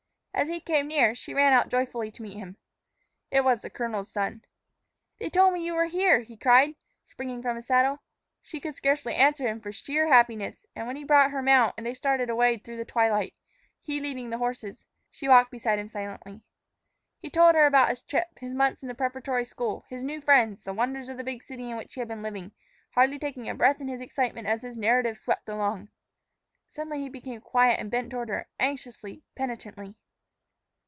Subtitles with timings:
[0.33, 2.57] As he came near, she ran out joyfully to meet him.
[3.29, 4.43] It was the colonel's son.
[5.19, 7.99] "They told me you were here," he cried, springing from his saddle.
[8.41, 11.75] She could scarcely answer him for sheer happiness, and when he brought out her mount
[11.77, 13.35] and they started away through the twilight,
[13.81, 16.41] he leading the horses, she walked beside him silently.
[17.19, 20.63] He told her about his trip, his months at the preparatory school, his new friends,
[20.63, 22.51] the wonders of the big city in which he had been living,
[22.91, 25.89] hardly taking a breath in his excitement as his narrative swept along.
[26.67, 29.97] Suddenly he became quiet and bent toward her anxiously, penitently.